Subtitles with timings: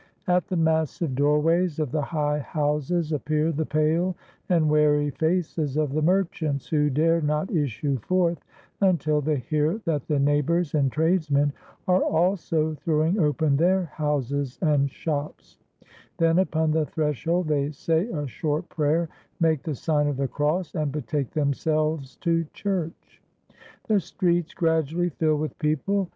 [0.25, 4.15] At the massive doorways of the high houses appear the pale
[4.49, 8.39] and wary faces of the merchants, who dare not issue forth
[8.81, 11.53] until they hear that the neighbors and tradesmen
[11.87, 15.59] are also throwing open their houses and shops;
[16.17, 19.07] then upon the threshold they say a short prayer,
[19.39, 23.21] make the sign of the cross, and betake themselves to church.•
[23.87, 26.09] The streets gradually fill with people.